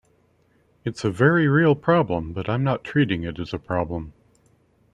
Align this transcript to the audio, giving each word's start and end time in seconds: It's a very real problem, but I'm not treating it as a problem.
It's 0.83 1.03
a 1.03 1.11
very 1.11 1.47
real 1.47 1.75
problem, 1.75 2.33
but 2.33 2.49
I'm 2.49 2.63
not 2.63 2.83
treating 2.83 3.21
it 3.21 3.37
as 3.37 3.53
a 3.53 3.59
problem. 3.59 4.13